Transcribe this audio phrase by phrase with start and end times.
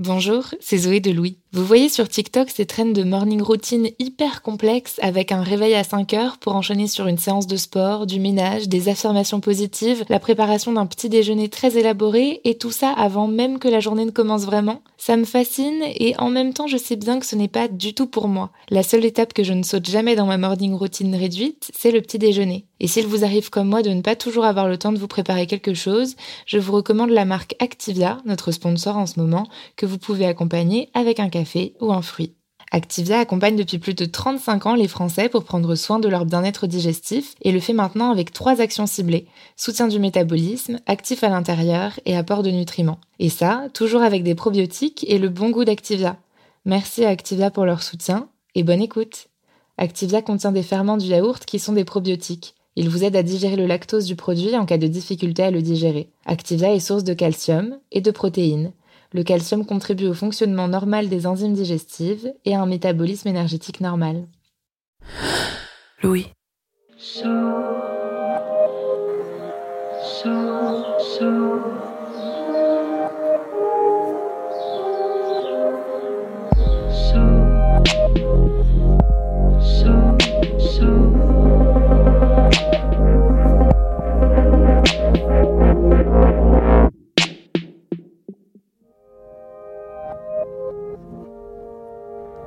[0.00, 1.39] Bonjour, c'est Zoé de Louis.
[1.52, 5.82] Vous voyez sur TikTok ces traînes de morning routine hyper complexes avec un réveil à
[5.82, 10.20] 5 heures pour enchaîner sur une séance de sport, du ménage, des affirmations positives, la
[10.20, 14.12] préparation d'un petit déjeuner très élaboré et tout ça avant même que la journée ne
[14.12, 14.80] commence vraiment.
[14.96, 17.94] Ça me fascine et en même temps je sais bien que ce n'est pas du
[17.94, 18.50] tout pour moi.
[18.68, 22.00] La seule étape que je ne saute jamais dans ma morning routine réduite, c'est le
[22.00, 22.64] petit déjeuner.
[22.78, 25.08] Et s'il vous arrive comme moi de ne pas toujours avoir le temps de vous
[25.08, 26.14] préparer quelque chose,
[26.46, 30.88] je vous recommande la marque Activia, notre sponsor en ce moment, que vous pouvez accompagner
[30.94, 31.39] avec un café
[31.80, 32.34] ou un fruit.
[32.72, 36.68] Activia accompagne depuis plus de 35 ans les Français pour prendre soin de leur bien-être
[36.68, 39.26] digestif et le fait maintenant avec trois actions ciblées.
[39.56, 43.00] Soutien du métabolisme, actif à l'intérieur et apport de nutriments.
[43.18, 46.16] Et ça, toujours avec des probiotiques et le bon goût d'Activia.
[46.64, 49.26] Merci à Activia pour leur soutien et bonne écoute.
[49.76, 52.54] Activia contient des ferments du yaourt qui sont des probiotiques.
[52.76, 55.60] Ils vous aident à digérer le lactose du produit en cas de difficulté à le
[55.60, 56.10] digérer.
[56.24, 58.72] Activia est source de calcium et de protéines
[59.12, 64.26] le calcium contribue au fonctionnement normal des enzymes digestives et à un métabolisme énergétique normal.
[66.02, 66.26] Louis.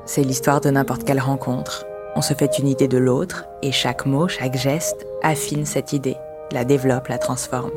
[0.05, 1.85] C'est l'histoire de n'importe quelle rencontre.
[2.15, 6.17] On se fait une idée de l'autre et chaque mot, chaque geste affine cette idée,
[6.51, 7.71] la développe, la transforme.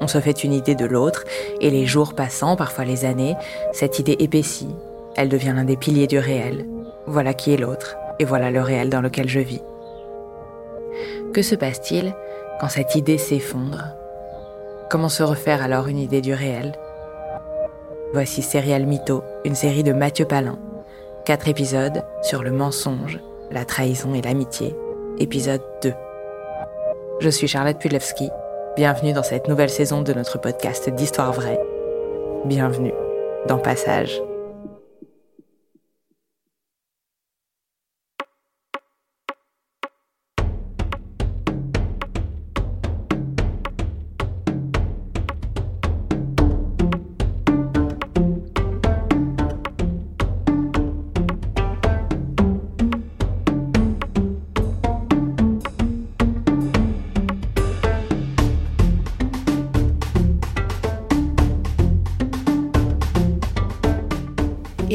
[0.00, 1.24] On se fait une idée de l'autre
[1.60, 3.34] et les jours passant, parfois les années,
[3.72, 4.74] cette idée épaissit.
[5.16, 6.66] Elle devient l'un des piliers du réel.
[7.06, 9.62] Voilà qui est l'autre et voilà le réel dans lequel je vis.
[11.32, 12.14] Que se passe-t-il
[12.60, 13.82] quand cette idée s'effondre?
[14.90, 16.72] Comment se refaire alors une idée du réel?
[18.12, 20.58] Voici Serial Mytho, une série de Mathieu Palin,
[21.26, 23.18] Quatre épisodes sur le mensonge,
[23.50, 24.76] la trahison et l'amitié.
[25.18, 25.92] Épisode 2.
[27.18, 28.30] Je suis Charlotte Pudlewski.
[28.76, 31.58] Bienvenue dans cette nouvelle saison de notre podcast d'Histoire vraie.
[32.44, 32.94] Bienvenue
[33.48, 34.22] dans Passage.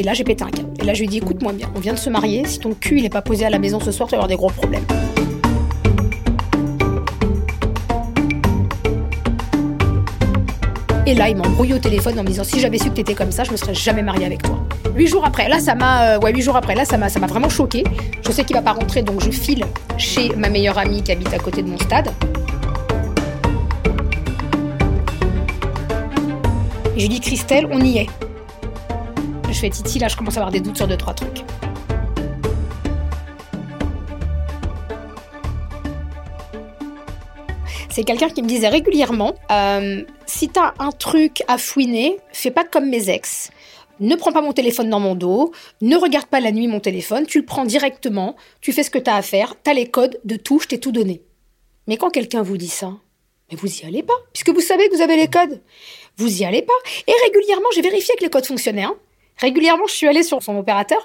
[0.02, 0.68] Et là, j'ai pété un câble.
[0.80, 2.74] Et là, je lui ai dit, écoute-moi bien, on vient de se marier, si ton
[2.74, 4.82] cul il pas posé à la maison ce soir, tu vas avoir des gros problèmes.
[11.06, 13.30] Et là, il m'embrouille au téléphone en me disant si j'avais su que t'étais comme
[13.30, 14.58] ça, je me serais jamais mariée avec toi.
[14.96, 17.20] Huit jours après, là, ça m'a, euh, ouais, huit jours après, là, ça m'a, ça
[17.20, 17.84] m'a vraiment choqué.
[18.26, 19.64] Je sais qu'il va pas rentrer, donc je file
[19.98, 22.10] chez ma meilleure amie qui habite à côté de mon stade.
[26.96, 28.31] Et je lui dis Christelle, on y est.
[29.62, 31.44] Fais Titi, là, je commence à avoir des doutes sur deux, trois trucs.
[37.88, 42.64] C'est quelqu'un qui me disait régulièrement euh, si t'as un truc à fouiner, fais pas
[42.64, 43.52] comme mes ex.
[44.00, 47.24] Ne prends pas mon téléphone dans mon dos, ne regarde pas la nuit mon téléphone,
[47.26, 50.34] tu le prends directement, tu fais ce que t'as à faire, t'as les codes de
[50.34, 51.22] tout, je t'ai tout donné.
[51.86, 52.94] Mais quand quelqu'un vous dit ça,
[53.48, 55.60] mais vous y allez pas, puisque vous savez que vous avez les codes.
[56.16, 56.72] Vous y allez pas.
[57.06, 58.82] Et régulièrement, j'ai vérifié que les codes fonctionnaient.
[58.82, 58.96] hein.
[59.42, 61.04] Régulièrement, je suis allée sur son opérateur,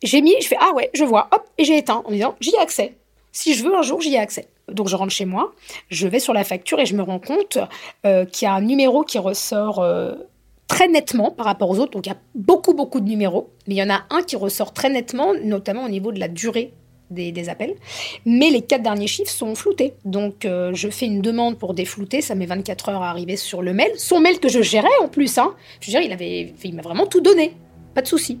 [0.00, 2.54] j'ai mis, je fais ah ouais, je vois, hop, et j'ai éteint en disant j'y
[2.54, 2.96] ai accès.
[3.32, 4.46] Si je veux un jour, j'y ai accès.
[4.68, 5.52] Donc je rentre chez moi,
[5.90, 7.58] je vais sur la facture et je me rends compte
[8.04, 10.14] euh, qu'il y a un numéro qui ressort euh,
[10.68, 11.90] très nettement par rapport aux autres.
[11.90, 14.36] Donc il y a beaucoup beaucoup de numéros, mais il y en a un qui
[14.36, 16.72] ressort très nettement, notamment au niveau de la durée
[17.10, 17.74] des, appels.
[18.24, 19.94] Mais les quatre derniers chiffres sont floutés.
[20.04, 23.62] Donc euh, je fais une demande pour déflouter, ça met 24 heures à arriver sur
[23.62, 23.90] le mail.
[23.96, 25.38] Son mail que je gérais en plus.
[25.38, 25.54] Hein.
[25.80, 27.52] Je veux dire, il, avait, il m'a vraiment tout donné.
[27.94, 28.40] Pas de souci.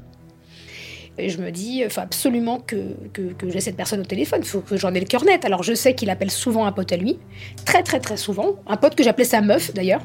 [1.18, 2.76] Et je me dis, il faut absolument que,
[3.14, 5.46] que, que j'ai cette personne au téléphone, il faut que j'en ai le cœur net.
[5.46, 7.18] Alors je sais qu'il appelle souvent un pote à lui,
[7.64, 10.02] très très très souvent, un pote que j'appelais sa meuf d'ailleurs.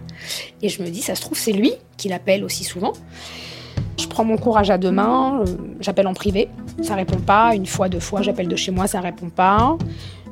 [0.61, 2.93] Et je me dis, ça se trouve, c'est lui qui l'appelle aussi souvent.
[4.01, 5.45] Je prends mon courage à deux mains, euh,
[5.79, 6.49] j'appelle en privé,
[6.81, 7.55] ça répond pas.
[7.55, 9.77] Une fois, deux fois, j'appelle de chez moi, ça répond pas.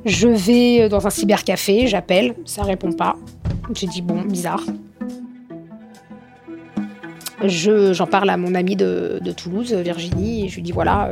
[0.06, 3.16] Je vais dans un cybercafé, j'appelle, ça répond pas.
[3.76, 4.64] J'ai dit, bon, bizarre.
[7.44, 11.12] J'en parle à mon amie de, de, Toulouse, Virginie, et je lui dis voilà, euh,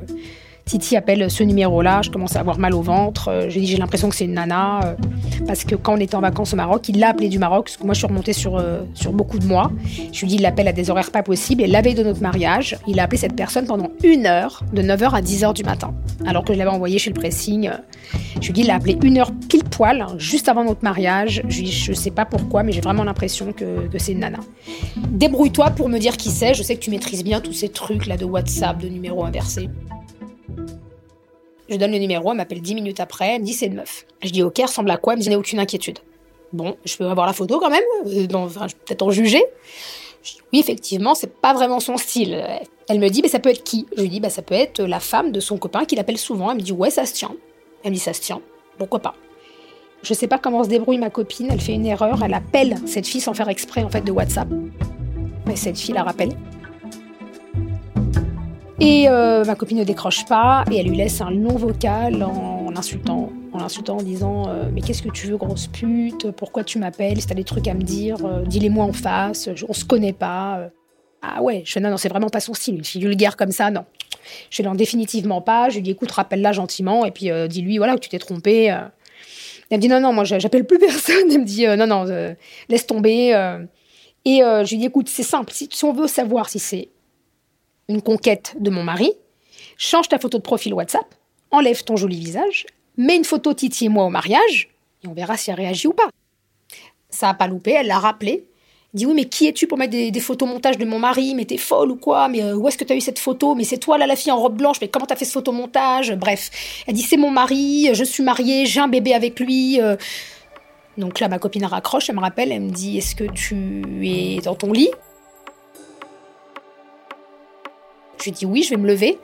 [0.67, 3.29] Titi appelle ce numéro-là, je commence à avoir mal au ventre.
[3.29, 4.95] Euh, j'ai j'ai l'impression que c'est une nana, euh,
[5.47, 7.77] parce que quand on était en vacances au Maroc, il l'a appelé du Maroc, parce
[7.77, 8.61] que moi je suis remontée sur,
[8.93, 9.71] sur beaucoup de mois.
[10.11, 12.21] Je lui dis il l'appelle à des horaires pas possibles, et la veille de notre
[12.21, 15.93] mariage, il a appelé cette personne pendant une heure, de 9h à 10h du matin,
[16.25, 17.71] alors que je l'avais envoyé chez le pressing.
[18.41, 21.41] Je lui dis il l'a appelé une heure pile poil, juste avant notre mariage.
[21.47, 24.19] Je lui dis je sais pas pourquoi, mais j'ai vraiment l'impression que, que c'est une
[24.19, 24.39] nana.
[24.97, 28.05] Débrouille-toi pour me dire qui c'est, je sais que tu maîtrises bien tous ces trucs
[28.05, 29.69] là de WhatsApp, de numéros inversés.
[31.69, 34.05] Je donne le numéro, elle m'appelle 10 minutes après, elle me dit c'est une meuf.
[34.21, 35.13] Je dis ok, ressemble à quoi?
[35.13, 35.99] Elle me dit n'ai aucune inquiétude.
[36.53, 38.27] Bon, je peux avoir la photo quand même, euh,
[38.85, 39.43] peut-être en juger.
[40.23, 42.43] Je dis, oui, effectivement, c'est pas vraiment son style.
[42.89, 43.85] Elle me dit, mais ça peut être qui?
[43.95, 46.51] Je lui dis, bah, ça peut être la femme de son copain qui l'appelle souvent.
[46.51, 47.35] Elle me dit, ouais, ça se tient.
[47.83, 48.41] Elle me dit, ça se tient.
[48.77, 49.13] Pourquoi pas?
[50.03, 51.47] Je sais pas comment se débrouille ma copine.
[51.51, 52.23] Elle fait une erreur.
[52.23, 54.47] Elle appelle cette fille sans faire exprès, en fait, de WhatsApp.
[55.45, 56.31] Mais cette fille la rappelle.
[58.79, 62.69] Et euh, ma copine ne décroche pas et elle lui laisse un long vocal en,
[62.69, 66.29] l'insultant, en l'insultant en disant euh, mais qu'est-ce que tu veux grosse pute?
[66.31, 67.19] Pourquoi tu m'appelles?
[67.19, 69.49] Si t'as des trucs à me dire, euh, dis-les-moi en face.
[69.67, 70.69] on se connaît pas.
[71.23, 72.75] Ah ouais, je fais non non c'est vraiment pas son style.
[72.75, 73.85] Une fille vulgaire comme ça non.
[74.51, 75.69] Je l'en définitivement pas.
[75.69, 78.65] Je lui dis écoute rappelle-la gentiment et puis dis-lui voilà que tu t'es trompé.
[79.71, 81.31] Elle me dit non non moi j'appelle plus personne.
[81.31, 82.05] Elle me dit non non
[82.69, 83.31] laisse tomber.
[84.23, 86.89] Et je lui dis écoute c'est simple si on veut savoir si c'est
[87.89, 89.13] une conquête de mon mari,
[89.77, 91.05] change ta photo de profil WhatsApp,
[91.51, 92.65] enlève ton joli visage,
[92.97, 94.69] mets une photo Titi et moi au mariage,
[95.03, 96.09] et on verra si elle réagit ou pas.
[97.09, 98.45] Ça a pas loupé, elle l'a rappelé.
[98.93, 101.35] Dit oui mais qui es-tu pour mettre des, photos montage de mon mari?
[101.35, 102.29] Mais t'es folle ou quoi?
[102.29, 103.53] Mais euh, où est-ce que t'as eu cette photo?
[103.53, 106.15] Mais c'est toi là la fille en robe blanche Mais comment t'as fait ce photomontage
[106.15, 106.49] Bref,
[106.87, 109.79] elle dit c'est mon mari, je suis mariée, j'ai un bébé avec lui.
[109.81, 109.97] Euh.
[110.97, 114.37] Donc là ma copine raccroche, elle me rappelle, elle me dit est-ce que tu es
[114.37, 114.89] dans ton lit?
[118.19, 119.19] Je lui dis oui, je vais me lever.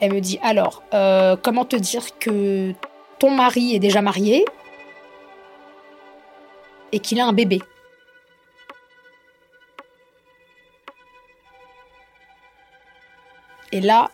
[0.00, 2.72] Elle me dit alors, euh, comment te dire que
[3.18, 4.44] ton mari est déjà marié
[6.92, 7.60] et qu'il a un bébé?
[13.72, 14.10] Et là,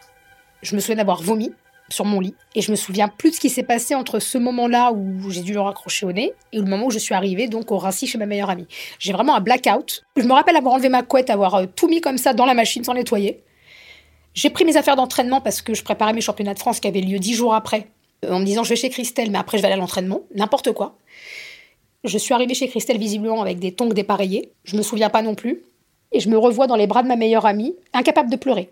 [0.63, 1.53] je me souviens d'avoir vomi
[1.91, 2.35] sur mon lit.
[2.55, 5.43] Et je me souviens plus de ce qui s'est passé entre ce moment-là où j'ai
[5.43, 8.07] dû le raccrocher au nez et le moment où je suis arrivée donc au Rassi
[8.07, 8.67] chez ma meilleure amie.
[8.99, 10.05] J'ai vraiment un blackout.
[10.17, 12.55] Je me rappelle avoir enlevé ma couette, avoir euh, tout mis comme ça dans la
[12.55, 13.43] machine sans nettoyer.
[14.35, 17.01] J'ai pris mes affaires d'entraînement parce que je préparais mes championnats de France qui avaient
[17.01, 17.89] lieu dix jours après,
[18.25, 20.23] euh, en me disant je vais chez Christelle, mais après je vais aller à l'entraînement,
[20.35, 20.97] n'importe quoi.
[22.05, 25.35] Je suis arrivée chez Christelle visiblement avec des tongs dépareillés, je me souviens pas non
[25.35, 25.63] plus,
[26.13, 28.71] et je me revois dans les bras de ma meilleure amie, incapable de pleurer.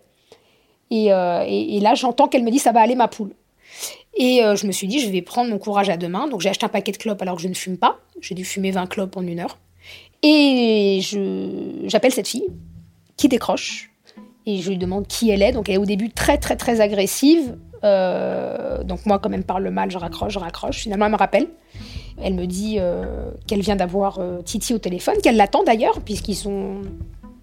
[0.90, 1.44] Et, euh,
[1.80, 3.34] là, j'entends qu'elle me dit ça va aller ma poule.
[4.14, 6.08] Et euh, je me suis dit, je vais prendre mon courage à deux.
[6.08, 7.98] Donc j'ai acheté un paquet de clopes alors que je ne fume pas.
[8.20, 9.58] J'ai dû fumer 20 clopes en une heure.
[10.22, 11.00] Et
[11.84, 12.46] j'appelle cette fille
[13.16, 13.87] qui décroche
[14.48, 15.52] et je lui demande qui elle est.
[15.52, 17.56] Donc elle est au début très très très agressive.
[17.84, 20.78] Euh, donc moi quand même parle mal, je raccroche, je raccroche.
[20.78, 21.48] Finalement elle me rappelle.
[22.22, 26.50] Elle me dit euh, qu'elle vient d'avoir euh, Titi au téléphone, qu'elle l'attend d'ailleurs puisqu'ils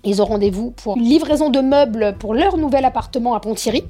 [0.04, 3.84] ils ont rendez-vous pour une livraison de meubles pour leur nouvel appartement à Ponthierry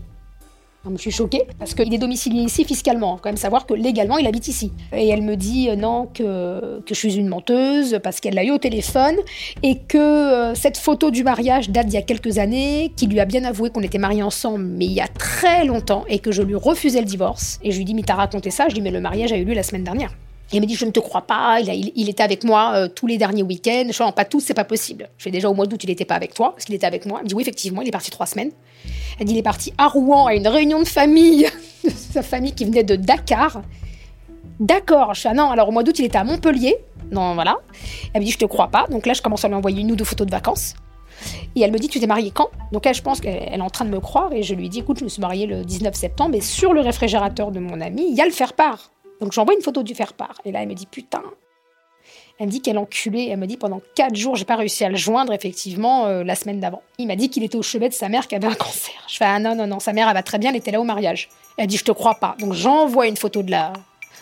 [0.94, 3.18] je suis choquée parce qu'il est domicilié ici fiscalement.
[3.22, 4.72] Quand même savoir que légalement il habite ici.
[4.94, 8.44] Et elle me dit euh, non que, que je suis une menteuse parce qu'elle l'a
[8.44, 9.16] eu au téléphone
[9.64, 13.20] et que euh, cette photo du mariage date d'il y a quelques années, qu'il lui
[13.20, 16.32] a bien avoué qu'on était mariés ensemble mais il y a très longtemps et que
[16.32, 17.60] je lui refusais le divorce.
[17.64, 18.66] Et je lui dis mais t'as raconté ça?
[18.70, 20.12] Je lui dis mais le mariage a eu lieu la semaine dernière.
[20.54, 23.08] Elle me dit, je ne te crois pas, il, il, était avec moi euh, tous
[23.08, 23.88] les derniers week-ends.
[23.92, 25.10] Je dis, pas tous, c'est pas possible.
[25.18, 27.06] Je fais déjà au mois d'août, il n'était pas avec toi, parce qu'il était avec
[27.06, 27.18] moi.
[27.20, 28.52] Elle me dit, oui, effectivement, il est parti trois semaines.
[29.20, 31.48] Elle dit, il est parti à Rouen à une réunion de famille,
[31.84, 33.64] de sa famille qui venait de Dakar.
[34.60, 35.14] D'accord.
[35.14, 36.78] Je fais, ah non, alors au mois d'août, il était à Montpellier.
[37.12, 37.58] Non, voilà.
[38.14, 38.88] Elle me dit, je te crois pas.
[38.90, 40.76] Donc là, je commence à lui envoyer une ou deux photos de vacances.
[41.56, 42.50] Et elle me dit, tu t'es mariée quand?
[42.72, 44.32] Donc elle, je pense qu'elle est en train de me croire.
[44.34, 46.36] Et je lui dis, écoute, je me suis mariée le 19 septembre.
[46.36, 48.92] Et sur le réfrigérateur de mon ami, il y a le faire-part.
[49.22, 50.40] Donc j'envoie une photo du faire-part.
[50.46, 51.24] Et là, elle me dit putain.
[52.38, 53.30] Elle me dit qu'elle enculée.
[53.32, 56.36] Elle me dit pendant quatre jours, j'ai pas réussi à le joindre, effectivement, euh, la
[56.36, 56.82] semaine d'avant.
[56.98, 58.94] Il m'a dit qu'il était au chevet de sa mère qui avait un cancer.
[59.08, 60.82] Je fais ah non, non, non, sa mère, elle va très bien, elle était là
[60.82, 61.30] au mariage.
[61.58, 62.36] Elle dit je te crois pas.
[62.40, 63.72] Donc j'envoie une photo de la,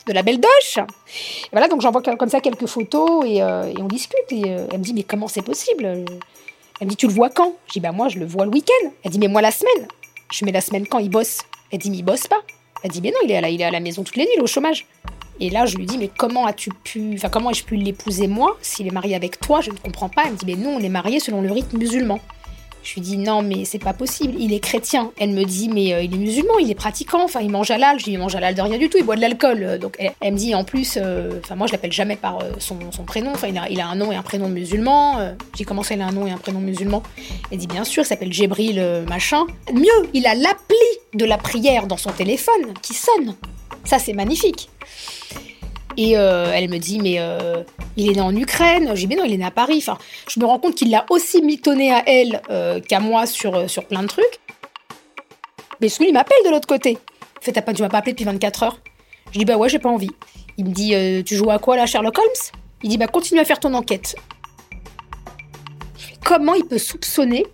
[0.08, 0.78] de la belle doche.
[0.78, 4.32] Et voilà, donc j'envoie comme ça quelques photos et, euh, on discute.
[4.32, 6.06] Et euh, elle me dit mais comment c'est possible?
[6.80, 7.56] Elle me dit tu le vois quand?
[7.68, 8.92] Je dis bah moi je le vois le week-end.
[9.04, 9.88] Elle dit mais moi la semaine.
[10.34, 12.42] Je mets la semaine quand il bosse Elle dit, mais il bosse pas.
[12.84, 14.40] Elle dit, mais non, il est, à la, à la maison toutes les nuits, il
[14.40, 14.86] est au chômage.
[15.40, 18.58] Et là, je lui dis, mais comment as-tu pu, enfin, comment ai-je pu l'épouser moi
[18.62, 19.62] s'il est marié avec toi?
[19.62, 20.24] Je ne comprends pas.
[20.26, 22.20] Elle me dit, mais non, on est mariés selon le rite musulman.
[22.84, 25.12] Je lui dis non, mais c'est pas possible, il est chrétien.
[25.18, 27.98] Elle me dit mais euh, il est musulman, il est pratiquant, enfin il mange halal.
[27.98, 29.80] Je dis il mange halal de rien du tout, il boit de l'alcool.
[29.80, 32.76] Donc elle, me dit en plus, euh, enfin moi je l'appelle jamais par euh, son,
[33.06, 35.34] prénom, enfin il a, un nom et un prénom musulman.
[35.56, 37.02] J'ai commencé, il a un nom et un prénom musulman?
[37.52, 39.46] Elle dit bien sûr, il s'appelle Jébril machin.
[39.74, 40.76] Mieux, il a l'appli
[41.14, 43.36] de la prière dans son téléphone qui sonne.
[43.86, 44.70] Ça c'est magnifique.
[45.98, 47.64] Et euh, elle me dit, mais euh,
[47.98, 48.92] il est né en Ukraine.
[48.96, 49.78] J'ai dit, mais non, il est né à Paris.
[49.78, 49.98] Enfin,
[50.28, 53.86] je me rends compte qu'il l'a aussi mitonné à elle euh, qu'à moi sur, sur
[53.86, 54.40] plein de trucs.
[55.82, 56.98] Mais celui, il m'appelle de l'autre côté.
[57.42, 58.80] Il fait, pas, tu m'as pas appelé depuis 24 heures.
[59.32, 60.12] Je dis, bah ouais, j'ai pas envie.
[60.58, 62.60] Il me dit, tu joues à quoi là, Sherlock Holmes?
[62.84, 64.16] Il dit, bah continue à faire ton enquête.
[66.24, 67.46] Comment il peut soupçonner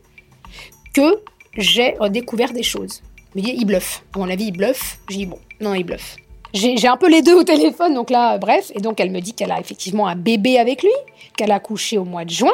[0.93, 1.22] que
[1.58, 3.01] j'ai découvert des choses?
[3.36, 4.03] Il me dit, il bluffe.
[4.13, 5.00] À mon avis, il bluffe.
[5.10, 6.17] Je dis, bon, non, il bluffe.
[6.53, 8.71] J'ai un peu les deux au téléphone, donc là, bref.
[8.73, 10.91] Et donc, elle me dit qu'elle a effectivement un bébé avec lui,
[11.37, 12.53] qu'elle a couché au mois de juin.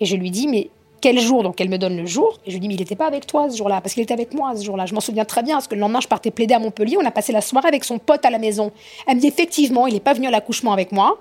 [0.00, 0.70] Et je lui dis, mais
[1.00, 1.44] quel jour?
[1.44, 2.40] Donc, elle me donne le jour.
[2.44, 4.12] Et je lui dis, mais il n'était pas avec toi ce jour-là, parce qu'il était
[4.14, 4.86] avec moi ce jour-là.
[4.86, 6.96] Je m'en souviens très bien, parce que le lendemain, je partais plaider à Montpellier.
[7.00, 8.72] On a passé la soirée avec son pote à la maison.
[9.06, 11.20] Elle me dit, effectivement, il n'est pas venu à l'accouchement avec moi.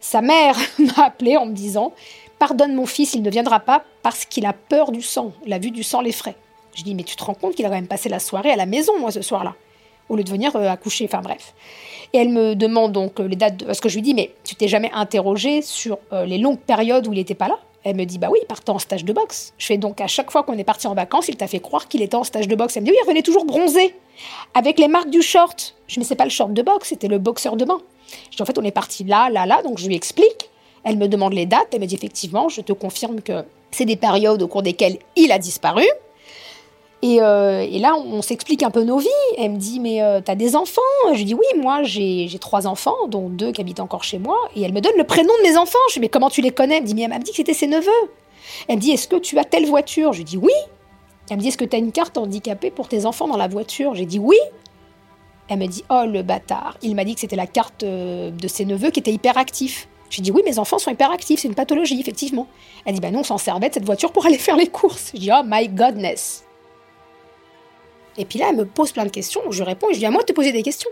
[0.00, 1.92] Sa mère m'a appelé en me disant,
[2.40, 5.32] pardonne mon fils, il ne viendra pas parce qu'il a peur du sang.
[5.46, 6.34] La vue du sang l'effraie.
[6.74, 8.56] Je dis, mais tu te rends compte qu'il a quand même passé la soirée à
[8.56, 9.54] la maison, moi, ce soir-là?
[10.10, 11.06] Au lieu de venir euh, accoucher.
[11.06, 11.54] Enfin bref.
[12.12, 13.64] Et elle me demande donc euh, les dates.
[13.64, 17.06] Parce que je lui dis, mais tu t'es jamais interrogé sur euh, les longues périodes
[17.06, 17.58] où il n'était pas là?
[17.82, 19.54] Elle me dit, bah oui, il en stage de boxe.
[19.56, 21.88] Je fais donc à chaque fois qu'on est parti en vacances, il t'a fait croire
[21.88, 22.76] qu'il était en stage de boxe.
[22.76, 23.94] Elle me dit, oui, il revenait toujours bronzé,
[24.52, 25.74] avec les marques du short.
[25.86, 27.80] Je ne sais pas le short de boxe, c'était le boxeur de bain.
[28.30, 29.62] Je dis, en fait, on est parti là, là, là.
[29.62, 30.50] Donc je lui explique.
[30.84, 31.68] Elle me demande les dates.
[31.72, 35.32] Elle me dit, effectivement, je te confirme que c'est des périodes au cours desquelles il
[35.32, 35.84] a disparu.
[37.02, 39.08] Euh, et, là, on, s'explique un peu nos vies.
[39.38, 40.80] Elle me dit, mais euh, t'as des enfants?
[41.12, 44.36] Je lui dis, oui, moi, j'ai trois enfants, dont deux qui habitent encore chez moi.
[44.54, 45.78] Et elle me donne le prénom de mes enfants.
[45.88, 46.76] Je lui dis, mais comment tu les connais?
[46.76, 47.90] Elle me dit, mais elle m'a dit que c'était ses neveux.
[48.68, 50.12] Elle me dit, est-ce que tu as telle voiture?
[50.12, 50.52] Je lui dis, oui.
[51.30, 53.48] Elle me dit, est-ce que tu as une carte handicapée pour tes enfants dans la
[53.48, 53.94] voiture?
[53.94, 54.38] J'ai dit, oui.
[55.48, 56.76] Elle me dit, oh, le bâtard.
[56.82, 59.88] Il m'a dit que c'était la carte euh, de ses neveux qui était hyperactif.
[60.10, 62.48] J'ai dit, oui, mes enfants sont hyperactifs, c'est une pathologie, effectivement.
[62.84, 65.12] Elle dit, bah non, on s'en servait de cette voiture pour aller faire les courses.
[65.14, 66.44] Je dis, oh my godness.
[68.18, 69.40] Et puis là, elle me pose plein de questions.
[69.50, 70.90] Je réponds et je dis à moi de te poser des questions.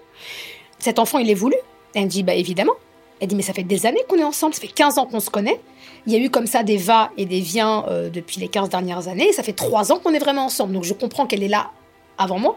[0.79, 1.57] Cet enfant, il est voulu
[1.95, 2.75] Elle me dit bah évidemment.
[3.21, 5.21] Elle dit mais ça fait des années qu'on est ensemble, ça fait 15 ans qu'on
[5.21, 5.61] se connaît.
[6.07, 8.69] Il y a eu comme ça des va et des viens euh, depuis les 15
[8.69, 9.33] dernières années.
[9.33, 10.73] Ça fait 3 ans qu'on est vraiment ensemble.
[10.73, 11.73] Donc je comprends qu'elle est là
[12.17, 12.57] avant moi.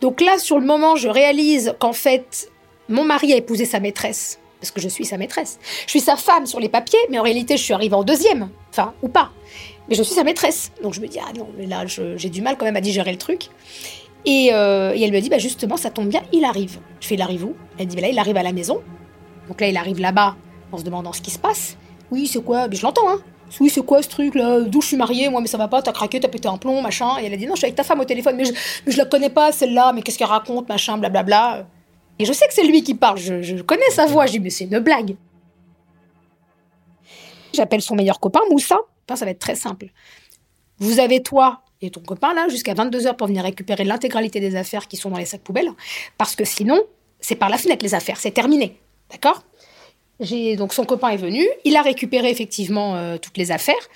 [0.00, 2.50] Donc là, sur le moment, je réalise qu'en fait,
[2.88, 4.38] mon mari a épousé sa maîtresse.
[4.60, 5.58] Parce que je suis sa maîtresse.
[5.86, 8.50] Je suis sa femme sur les papiers, mais en réalité, je suis arrivée en deuxième.
[8.70, 9.30] Enfin, ou pas
[9.88, 10.72] mais je suis sa maîtresse.
[10.82, 13.12] Donc je me dis, ah non, mais là, j'ai du mal quand même à digérer
[13.12, 13.48] le truc.
[14.24, 16.78] Et, euh, elle me dit, bah justement, ça tombe bien, il arrive.
[17.00, 17.54] Je fais, il arrive où?
[17.78, 18.82] Elle dit, bah là, il arrive à la maison.
[19.48, 20.36] Donc là, il arrive là-bas
[20.72, 21.76] en se demandant ce qui se passe.
[22.10, 22.68] Oui, c'est quoi?
[22.68, 23.20] Mais Je l'entends, hein.
[23.60, 24.60] Oui, c'est quoi ce truc là?
[24.60, 25.30] D'où je suis mariée?
[25.30, 27.18] Moi, mais ça va pas, t'as craqué, t'as pété un plomb, machin.
[27.20, 28.52] Et elle a dit, non, je suis avec ta femme au téléphone, mais je,
[28.84, 31.66] mais je la connais pas, celle-là, mais qu'est-ce qu'elle raconte, machin, blablabla.
[32.18, 34.26] Et je sais que c'est lui qui parle, je, je connais sa voix.
[34.26, 35.16] Je dis, mais c'est une blague.
[37.54, 38.76] J'appelle son meilleur copain, Moussa
[39.16, 39.86] ça va être très simple.
[40.78, 44.56] Vous avez toi et ton copain là jusqu'à 22 heures pour venir récupérer l'intégralité des
[44.56, 45.70] affaires qui sont dans les sacs poubelles,
[46.16, 46.80] parce que sinon,
[47.20, 48.80] c'est par la fenêtre les affaires, c'est terminé.
[49.10, 49.42] D'accord?
[50.56, 53.88] Donc son copain est venu, il a récupéré effectivement euh, toutes les affaires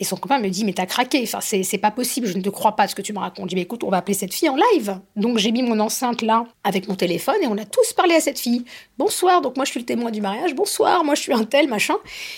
[0.00, 2.48] et son copain me dit mais t'as craqué, enfin c'est pas possible, je ne te
[2.48, 3.50] crois pas ce que tu me racontes.
[3.50, 4.98] Je dis écoute on va appeler cette fille en live.
[5.16, 8.20] Donc j'ai mis mon enceinte là avec mon téléphone et on a tous parlé à
[8.20, 8.64] cette fille.
[8.98, 10.54] Bonsoir, donc moi je suis le témoin du mariage.
[10.54, 11.94] Bonsoir, moi je suis un tel machin.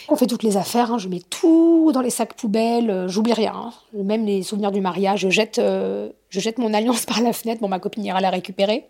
[0.09, 0.99] On fait toutes les affaires, hein.
[0.99, 3.73] je mets tout dans les sacs poubelles, euh, j'oublie rien, hein.
[3.95, 5.21] même les souvenirs du mariage.
[5.21, 8.31] Je jette euh, je jette mon alliance par la fenêtre, bon ma copine ira la
[8.31, 8.87] récupérer.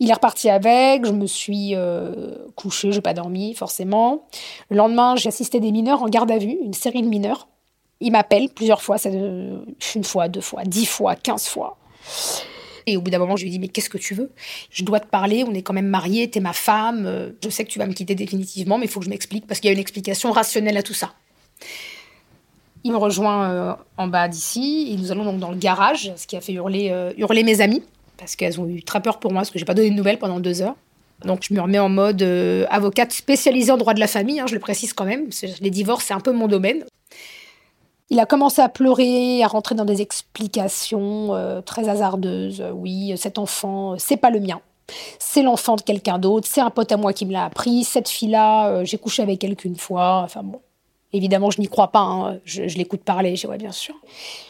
[0.00, 4.26] Il est reparti avec, je me suis euh, couchée, je n'ai pas dormi forcément.
[4.68, 7.48] Le lendemain, j'ai assisté des mineurs en garde à vue, une série de mineurs.
[8.00, 11.76] Il m'appelle plusieurs fois, une fois, deux fois, dix fois, quinze fois.
[12.86, 14.32] Et au bout d'un moment, je lui dis mais qu'est-ce que tu veux?
[14.70, 17.64] Je dois te parler, on est quand même mariés, t'es ma femme, euh, je sais
[17.64, 19.70] que tu vas me quitter définitivement, mais il faut que je m'explique parce qu'il y
[19.70, 21.12] a une explication rationnelle à tout ça.
[22.82, 26.26] Il me rejoint euh, en bas d'ici et nous allons donc dans le garage, ce
[26.26, 27.84] qui a fait hurler, hurler mes amis
[28.22, 30.18] parce qu'elles ont eu très peur pour moi, parce que j'ai pas donné de nouvelles
[30.18, 30.76] pendant deux heures.
[31.24, 34.46] Donc je me remets en mode euh, avocate spécialisée en droit de la famille, hein,
[34.46, 35.28] je le précise quand même,
[35.60, 36.84] les divorces c'est un peu mon domaine.
[38.10, 42.62] Il a commencé à pleurer, à rentrer dans des explications euh, très hasardeuses.
[42.74, 44.60] Oui, cet enfant, c'est pas le mien.
[45.18, 47.82] C'est l'enfant de quelqu'un d'autre, c'est un pote à moi qui me l'a appris.
[47.82, 50.20] Cette fille-là, euh, j'ai couché avec elle qu'une fois.
[50.24, 50.60] Enfin bon,
[51.14, 52.00] Évidemment, je n'y crois pas.
[52.00, 52.38] Hein.
[52.44, 53.36] Je, l'écoute parler.
[53.36, 53.94] Je vois bien sûr.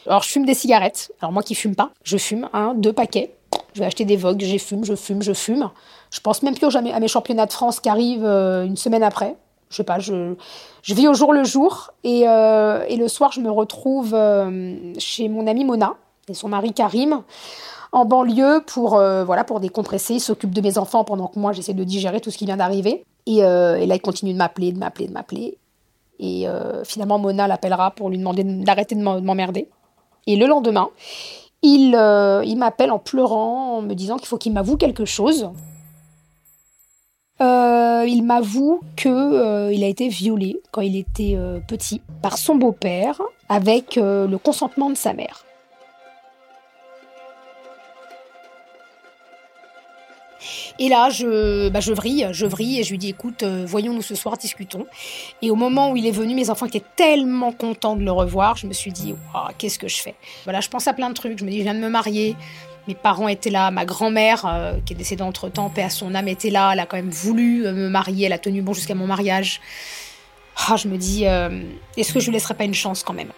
[0.07, 1.11] Alors, je fume des cigarettes.
[1.21, 3.31] Alors moi qui fume pas, je fume deux paquets
[3.73, 5.69] Je vais acheter des Vogue, j'ai fume, je fume, je fume.
[6.11, 9.35] Je pense même plus à mes championnats de France qui arrivent euh, une semaine après.
[9.69, 10.35] Je sais pas, je,
[10.83, 11.91] je vis au jour le jour.
[12.03, 15.95] Et, euh, et le soir, je me retrouve euh, chez mon amie Mona
[16.29, 17.23] et son mari Karim
[17.91, 20.15] en banlieue pour, voilà, pour décompresser.
[20.15, 22.57] Il s'occupe de mes enfants pendant que moi, j'essaie de digérer tout ce qui vient
[22.57, 23.03] d'arriver.
[23.27, 25.57] Et, et, là, il continue de m'appeler, de m'appeler, de m'appeler.
[26.19, 26.47] Et
[26.85, 29.69] finalement, Mona l'appellera pour lui demander d'arrêter de m'emmerder.
[30.25, 30.89] Et le lendemain,
[31.63, 31.95] il,
[32.45, 35.49] il m'appelle en pleurant, en me disant qu'il faut qu'il m'avoue quelque chose.
[37.41, 42.55] Euh, il m'avoue qu'il euh, a été violé quand il était euh, petit par son
[42.55, 45.45] beau-père avec le consentement de sa mère.
[50.79, 54.15] Et là, je, bah, je vrille, je vrille et je lui dis écoute, voyons-nous ce
[54.15, 54.85] soir, discutons.
[55.41, 58.57] Et au moment où il est venu, mes enfants étaient tellement contents de le revoir,
[58.57, 59.13] je me suis dit
[59.57, 60.15] qu'est-ce que je fais?
[60.45, 61.37] Voilà, je pense à plein de trucs.
[61.37, 62.35] Je me dis je viens de me marier,
[62.87, 66.27] mes parents étaient là, ma grand-mère, euh, qui est décédée entre-temps, paix à son âme,
[66.27, 68.95] était là, elle a quand même voulu euh, me marier, elle a tenu bon jusqu'à
[68.95, 69.61] mon mariage.
[70.67, 71.63] Ah, je me dis, euh,
[71.97, 73.31] est-ce que je lui laisserai pas une chance quand même?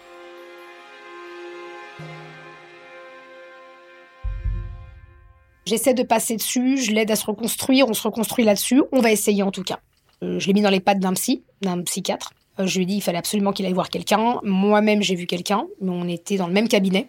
[5.66, 9.10] J'essaie de passer dessus, je l'aide à se reconstruire, on se reconstruit là-dessus, on va
[9.10, 9.80] essayer en tout cas.
[10.22, 12.32] je l'ai mis dans les pattes d'un psy, d'un psychiatre.
[12.58, 14.38] je lui ai dit qu'il fallait absolument qu'il aille voir quelqu'un.
[14.44, 17.08] Moi-même, j'ai vu quelqu'un, mais on était dans le même cabinet.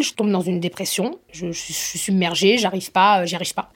[0.00, 3.70] Je tombe dans une dépression, je, suis submergée, j'arrive pas, euh, j'y arrive pas.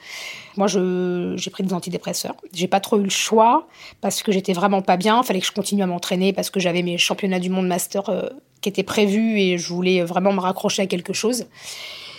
[0.56, 2.34] Moi, j'ai pris des antidépresseurs.
[2.52, 3.68] J'ai pas trop eu le choix
[4.00, 5.20] parce que j'étais vraiment pas bien.
[5.22, 8.08] Il fallait que je continue à m'entraîner parce que j'avais mes championnats du monde master
[8.08, 8.28] euh,
[8.60, 11.46] qui étaient prévus et je voulais vraiment me raccrocher à quelque chose.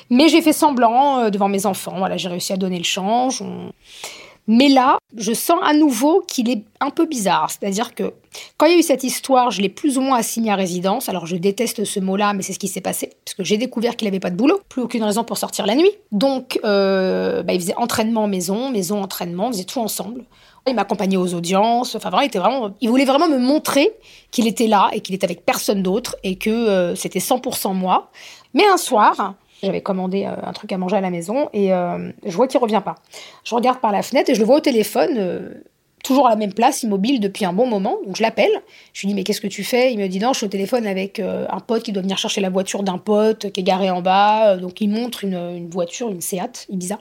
[0.09, 1.95] Mais j'ai fait semblant euh, devant mes enfants.
[1.97, 3.43] Voilà, j'ai réussi à donner le change.
[4.51, 7.51] Mais là, je sens à nouveau qu'il est un peu bizarre.
[7.51, 8.13] C'est-à-dire que
[8.57, 11.07] quand il y a eu cette histoire, je l'ai plus ou moins assigné à résidence.
[11.07, 13.11] Alors je déteste ce mot-là, mais c'est ce qui s'est passé.
[13.23, 14.59] Parce que j'ai découvert qu'il n'avait pas de boulot.
[14.67, 15.91] Plus aucune raison pour sortir la nuit.
[16.11, 20.23] Donc, euh, bah, il faisait entraînement maison, maison entraînement, on faisait tout ensemble.
[20.67, 21.93] Il m'accompagnait aux audiences.
[21.93, 23.91] Enfin, vraiment, il, était vraiment, il voulait vraiment me montrer
[24.31, 28.09] qu'il était là et qu'il était avec personne d'autre et que euh, c'était 100% moi.
[28.55, 32.11] Mais un soir, j'avais commandé euh, un truc à manger à la maison et euh,
[32.25, 32.95] je vois qu'il revient pas.
[33.43, 35.49] Je regarde par la fenêtre et je le vois au téléphone, euh,
[36.03, 37.97] toujours à la même place, immobile depuis un bon moment.
[38.05, 38.51] Donc je l'appelle.
[38.93, 39.91] Je lui dis mais qu'est-ce que tu fais?
[39.91, 42.39] Il me dit non, je suis au téléphone avec un pote qui doit venir chercher
[42.39, 44.55] la voiture d'un pote qui est garé en bas.
[44.55, 46.99] Donc il montre une, voiture, une Seat Ibiza.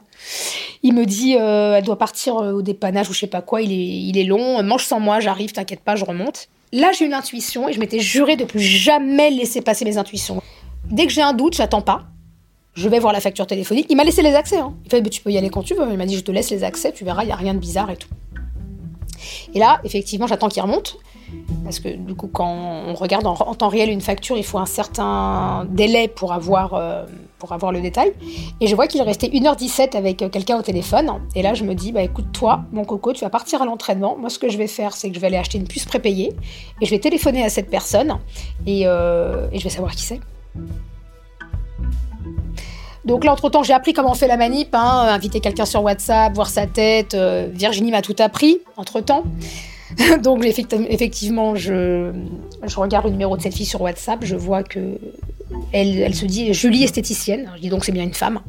[0.82, 3.62] Il me dit elle doit partir au dépannage ou je sais pas quoi.
[3.62, 4.61] Il est, il est long.
[4.64, 6.48] Mange sans moi, j'arrive, t'inquiète pas, je remonte.
[6.72, 10.42] Là j'ai une intuition et je m'étais juré de plus jamais laisser passer mes intuitions.
[10.90, 12.04] Dès que j'ai un doute, j'attends pas
[12.74, 13.87] je vais voir la facture téléphonique.
[13.90, 14.59] Il m'a laissé les accès.
[14.59, 14.74] Hein.
[14.85, 15.87] Il fait, tu peux y aller quand tu veux.
[15.90, 17.59] Il m'a dit, je te laisse les accès, tu verras, il n'y a rien de
[17.59, 18.09] bizarre et tout.
[19.54, 20.98] Et là, effectivement, j'attends qu'il remonte.
[21.64, 24.66] Parce que du coup, quand on regarde en, temps réel une facture, il faut un
[24.66, 27.04] certain délai pour avoir, euh,
[27.38, 28.12] pour avoir le détail.
[28.61, 31.20] Et je vois qu'il restait 1h17 avec euh, quelqu'un au téléphone.
[31.35, 34.16] Et là, je me dis, bah écoute, toi, mon coco, tu vas partir à l'entraînement.
[34.16, 36.33] Moi, ce que je vais faire, c'est que je vais aller acheter une puce prépayée.
[36.81, 38.18] Et je vais téléphoner à cette personne.
[38.66, 40.20] Et, euh, et je vais savoir qui c'est.
[43.04, 46.34] Donc là, entre-temps, j'ai appris comment on fait la manip, hein, inviter quelqu'un sur WhatsApp,
[46.34, 47.14] voir sa tête.
[47.14, 49.24] Euh, Virginie m'a tout appris, entre-temps.
[50.22, 52.12] Donc effectivement, je,
[52.62, 54.98] je, regarde le numéro de cette fille sur WhatsApp, je vois que
[55.72, 57.50] elle, elle se dit Julie esthéticienne.
[57.56, 58.40] Je dis donc c'est bien une femme.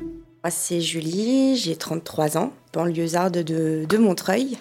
[0.00, 4.56] Moi, c'est Julie, j'ai 33 ans, banlieusarde de, de Montreuil.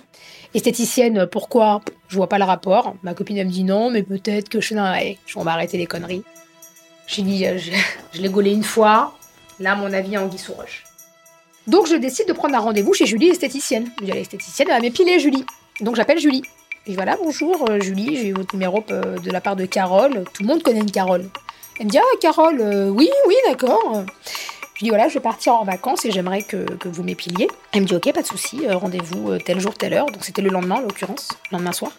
[0.53, 1.81] Esthéticienne, pourquoi?
[2.09, 2.95] Je vois pas le rapport.
[3.03, 5.87] Ma copine elle me dit non, mais peut-être que je, allez, on va arrêter les
[5.87, 6.23] conneries.
[7.11, 9.17] J'ai dit, euh, je, l'ai gaulé une fois,
[9.59, 10.85] Là, mon avis, en sous roche.
[11.67, 13.91] Donc, je décide de prendre un rendez-vous chez Julie, esthéticienne.
[13.99, 15.45] Je dis l'esthéticienne, elle va m'épiler, Julie.
[15.81, 16.41] Donc, j'appelle Julie.
[16.87, 20.23] Et voilà, bonjour, euh, Julie, j'ai eu votre numéro euh, de la part de Carole.
[20.33, 21.29] Tout le monde connaît une Carole.
[21.79, 24.05] Elle me dit, ah, Carole, oui, oui, d'accord.
[24.81, 27.47] Je dis voilà, je vais partir en vacances et j'aimerais que, vous m'épiliez.
[27.71, 30.07] Elle me dit ok, pas de souci, euh, rendez-vous euh, tel jour, telle heure.
[30.07, 31.91] Donc c'était le lendemain en l'occurrence, le lendemain soir.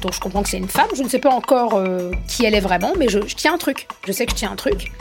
[0.00, 0.86] Donc je comprends que c'est une femme.
[0.94, 3.88] Je ne sais pas encore euh, qui elle est vraiment, mais je, tiens un truc.
[4.06, 4.92] Je sais que je tiens un truc.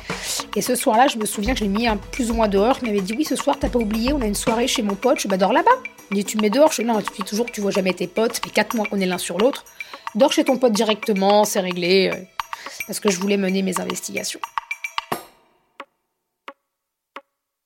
[0.56, 2.80] Et ce soir-là, je me souviens que je l'ai mis un plus ou moins dehors.
[2.82, 4.96] Il m'avait dit oui, ce soir, t'as pas oublié, on a une soirée chez mon
[4.96, 5.20] pote.
[5.20, 5.70] Je bah dors là-bas.
[6.10, 6.72] Il dit tu me mets dehors.
[6.72, 8.34] Je dis non, tu dis toujours que tu vois jamais tes potes.
[8.34, 9.64] Ça fait quatre mois qu'on est l'un sur l'autre.
[10.16, 12.12] Dors chez ton pote directement, c'est réglé.
[12.88, 14.40] parce que je voulais mener mes investigations.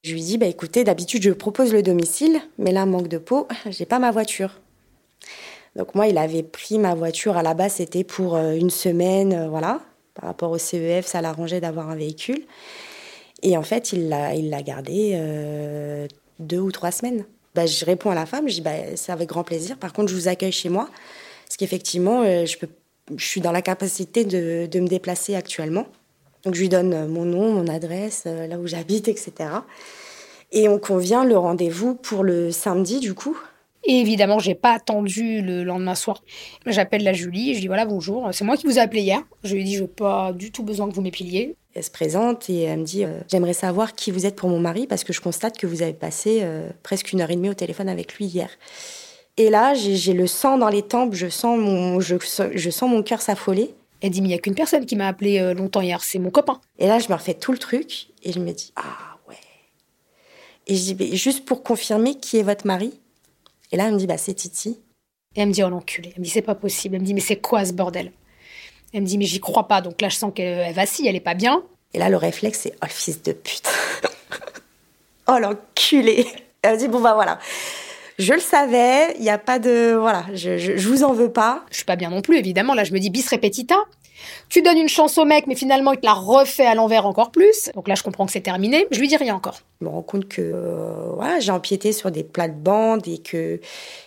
[0.06, 3.48] Je lui dis, bah écoutez, d'habitude je propose le domicile, mais là, manque de peau,
[3.72, 4.62] j'ai pas ma voiture.
[5.76, 9.34] Donc moi, il avait pris ma voiture à la base, c'était pour euh, une semaine,
[9.34, 9.82] euh, voilà.
[10.14, 12.46] Par rapport au CEF, ça l'arrangeait d'avoir un véhicule.
[13.42, 17.26] Et en fait, il l'a, il l'a gardé euh, deux ou trois semaines.
[17.56, 19.76] Bah, je réponds à la femme, je dis, bah, c'est avec grand plaisir.
[19.76, 20.88] Par contre, je vous accueille chez moi,
[21.48, 22.70] parce qu'effectivement, je, peux,
[23.18, 25.88] je suis dans la capacité de, de me déplacer actuellement.
[26.46, 29.34] Donc je lui donne mon nom, mon adresse, là où j'habite, etc.
[30.52, 33.38] Et on convient le rendez-vous pour le samedi, du coup.
[33.84, 36.24] Et évidemment, j'ai pas attendu le lendemain soir.
[36.66, 39.22] J'appelle la Julie, je dis voilà, bonjour, c'est moi qui vous ai appelé hier.
[39.44, 41.56] Je lui ai dit, je n'ai pas du tout besoin que vous m'épiliez.
[41.76, 44.60] Elle se présente et elle me dit euh, J'aimerais savoir qui vous êtes pour mon
[44.60, 47.50] mari parce que je constate que vous avez passé euh, presque une heure et demie
[47.50, 48.50] au téléphone avec lui hier.
[49.38, 52.16] Et là, j'ai le sang dans les tempes, je sens mon, je,
[52.54, 53.74] je sens mon cœur s'affoler.
[54.02, 56.20] Elle dit Mais il n'y a qu'une personne qui m'a appelé euh, longtemps hier, c'est
[56.20, 56.60] mon copain.
[56.78, 59.36] Et là, je me refais tout le truc et je me dis Ah ouais.
[60.68, 63.00] Et je dis Juste pour confirmer qui est votre mari
[63.72, 64.80] Et là, elle me dit Bah, c'est Titi.
[65.36, 66.12] Et elle me dit Oh l'enculé.
[66.16, 66.96] Elle me dit C'est pas possible.
[66.96, 68.12] Elle me dit Mais c'est quoi ce bordel?
[68.96, 69.82] Elle me dit, mais j'y crois pas.
[69.82, 71.64] Donc là, je sens qu'elle vacille, elle est pas bien.
[71.94, 73.68] Et là, le réflexe, c'est, oh, le fils de pute.
[75.28, 76.26] oh, l'enculé.
[76.62, 77.38] Elle me dit, bon, bah voilà.
[78.18, 79.94] Je le savais, il n'y a pas de.
[79.94, 81.66] Voilà, je, je, vous en veux pas.
[81.70, 82.74] Je suis pas bien non plus, évidemment.
[82.74, 83.76] Là, je me dis bis repetita.
[84.50, 87.32] Tu donnes une chance au mec, mais finalement, il te la refait à l'envers encore
[87.32, 87.70] plus.
[87.76, 88.88] Donc là, je comprends que c'est terminé.
[88.92, 89.60] Je lui dis rien encore.
[89.82, 93.60] Je me rends compte que euh, voilà, j'ai empiété sur des plates-bandes et que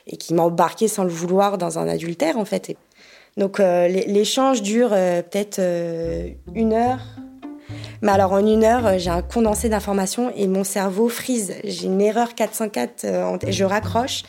[0.07, 2.75] et qu'il m'a embarqué sans le vouloir dans un adultère, en fait.
[3.37, 5.61] Donc euh, l'échange dure euh, peut-être
[6.55, 7.01] une heure.
[8.03, 11.55] Mais alors en une heure, j'ai un condensé d'informations et mon cerveau frise.
[11.65, 13.07] J'ai une erreur 404,
[13.49, 14.23] je raccroche.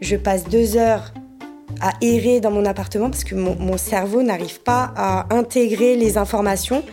[0.00, 1.12] Je passe deux heures
[1.80, 6.84] à errer dans mon appartement parce que mon, cerveau n'arrive pas à intégrer les informations.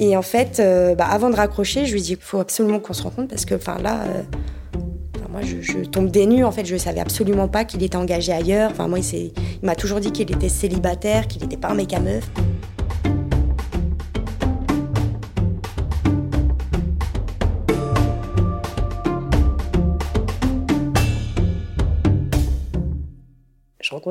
[0.00, 0.62] Et en fait,
[0.96, 3.54] bah, avant de raccrocher, je lui dis qu'il faut absolument qu'on se rencontre parce que
[3.54, 4.04] enfin là,
[5.32, 6.44] moi, je, tombe des nues.
[6.44, 8.70] En fait, je ne savais absolument pas qu'il était engagé ailleurs.
[8.70, 12.00] Enfin, moi, il, m'a toujours dit qu'il était célibataire, qu'il n'était pas un mec à
[12.00, 12.30] meuf.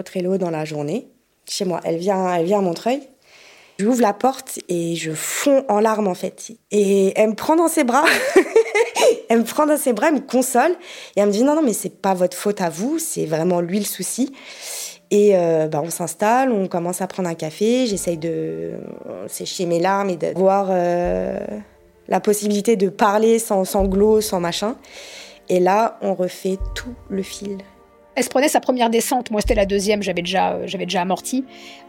[0.01, 1.07] Rencontre Hello dans la journée,
[1.47, 1.79] chez moi.
[1.83, 3.03] Elle vient, elle vient à Montreuil.
[3.77, 6.53] J'ouvre la porte et je fonds en larmes en fait.
[6.71, 8.05] Et elle me prend dans ses bras.
[9.29, 10.71] elle me prend dans ses bras, elle me console
[11.15, 13.61] et elle me dit non non mais c'est pas votre faute à vous, c'est vraiment
[13.61, 14.33] lui le souci.
[15.11, 18.71] Et euh, bah, on s'installe, on commence à prendre un café, j'essaye de
[19.27, 21.37] sécher mes larmes et de voir euh,
[22.07, 24.77] la possibilité de parler sans sanglots, sans machin.
[25.47, 27.59] Et là, on refait tout le fil
[28.21, 29.31] elle se prenait sa première descente.
[29.31, 30.03] Moi, c'était la deuxième.
[30.03, 31.43] J'avais déjà, euh, j'avais déjà amorti.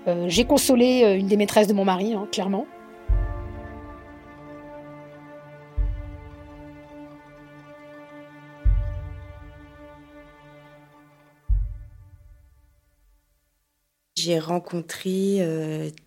[0.08, 2.64] Euh, j'ai consolé euh, une des maîtresses de mon mari, hein, clairement.
[14.22, 15.40] J'ai rencontré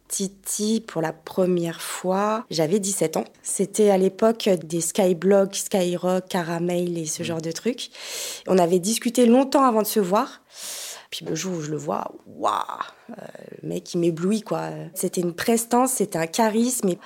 [0.08, 2.46] Titi pour la première fois.
[2.50, 3.26] J'avais 17 ans.
[3.44, 7.26] C'était à l'époque des Skyblogs, Skyrock, Caramel et ce mm.
[7.26, 7.90] genre de trucs.
[8.48, 10.42] On avait discuté longtemps avant de se voir.
[11.10, 12.54] Puis le jour où je le vois, waouh,
[13.10, 13.14] euh,
[13.62, 14.70] le mec il m'éblouit quoi.
[14.94, 16.88] C'était une prestance, c'était un charisme.
[16.88, 17.00] Et...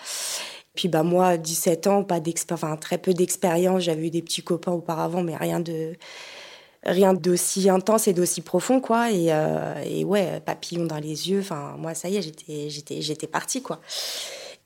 [0.76, 2.19] Puis bah moi, 17 ans, pas
[2.52, 3.82] enfin très peu d'expérience.
[3.82, 5.95] J'avais eu des petits copains auparavant, mais rien de
[6.84, 9.12] rien d'aussi intense et d'aussi profond quoi.
[9.12, 13.28] Et, euh, ouais papillon dans les yeux enfin moi ça y est j'étais j'étais j'étais
[13.28, 13.80] partie quoi.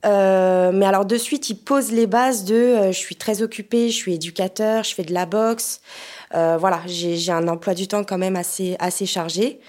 [0.05, 3.89] Euh, mais alors de suite il pose les bases de euh, je suis très occupée
[3.89, 5.81] je suis éducateur je fais de la boxe.
[6.35, 9.59] Euh, voilà j'ai un emploi du temps quand même assez assez chargé.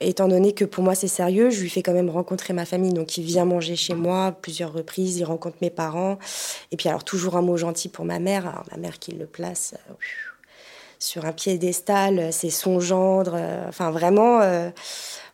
[0.00, 2.92] Étant donné que pour moi c'est sérieux je lui fais quand même rencontrer ma famille.
[2.92, 6.18] Donc il vient manger chez moi plusieurs reprises il rencontre mes parents.
[6.70, 8.46] Et puis alors toujours un mot gentil pour ma mère.
[8.46, 9.74] Alors ma mère qui le place
[10.98, 13.32] sur un piédestal, c'est son gendre.
[13.34, 14.70] Euh, enfin, vraiment, euh,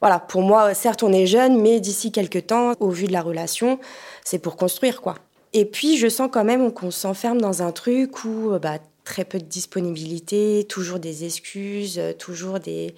[0.01, 3.23] voilà, pour moi, certes, on est jeune, mais d'ici quelques temps, au vu de la
[3.23, 3.79] relation,
[4.25, 5.17] c'est pour construire, quoi.
[5.53, 9.25] Et puis, je sens quand même qu'on s'enferme dans un truc où, euh, bah, très
[9.25, 12.95] peu de disponibilité, toujours des excuses, toujours des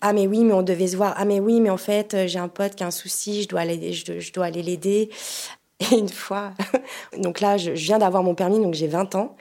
[0.00, 2.40] ah mais oui mais on devait se voir ah mais oui mais en fait j'ai
[2.40, 5.10] un pote qui a un souci je dois aller je, dois aller l'aider
[5.80, 6.52] et une fois
[7.18, 9.36] donc là je, viens d'avoir mon permis donc j'ai 20 ans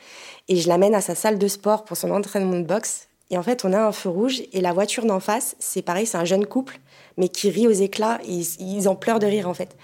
[0.50, 3.08] et je l'amène à sa salle de sport pour son entraînement de boxe.
[3.30, 6.06] Et en fait, on a un feu rouge et la voiture d'en face, c'est pareil,
[6.06, 6.80] c'est un jeune couple,
[7.18, 8.20] mais qui rit aux éclats.
[8.28, 9.76] Et ils, en pleurent de rire, en fait.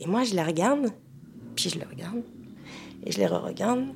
[0.00, 0.88] Et moi, je les regarde,
[1.54, 2.22] puis je les regarde,
[3.06, 3.86] et je les re-regarde.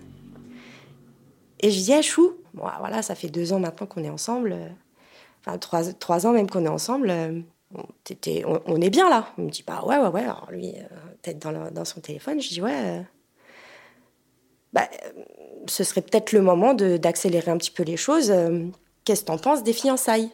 [1.61, 4.53] Et je dis, ah, chou, bon, voilà, ça fait deux ans maintenant qu'on est ensemble.
[4.53, 4.69] Euh,
[5.41, 7.13] enfin, trois, trois ans même qu'on est ensemble.
[7.75, 9.33] Euh, on, est bien là.
[9.39, 10.23] Il me dit, bah ouais, ouais, ouais.
[10.23, 13.05] Alors lui, euh, tête dans, son téléphone, je dis, ouais.
[14.73, 14.89] bah,
[15.67, 18.31] ce serait peut-être le moment d'accélérer un petit peu les choses.
[18.31, 18.67] Euh,
[19.05, 20.31] qu'est-ce que t'en penses des fiançailles?